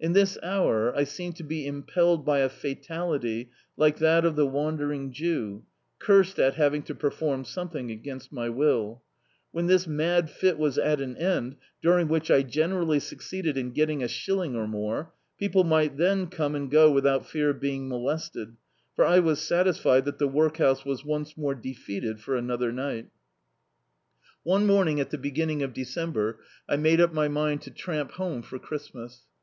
[0.00, 4.46] In this hour I seemed to be impelled by a fatality like that of the
[4.46, 5.64] wandering Jew,
[5.98, 9.02] cursed at having to perform something against my will.
[9.52, 13.84] When this mad fit was at an end, during which I generally succeeded in get
[13.84, 17.86] ting a shilling or more, people mi^t then cwne and go without fear of being
[17.86, 18.56] molested,
[18.94, 23.10] for I was satisfied that the workhouse was once more defeated for another night Dictzed
[23.12, 26.38] by Google The Autobiography of a Super Tramp One morning at the beginning of December,
[26.66, 29.26] I made up my mind to tramp home for Christmas.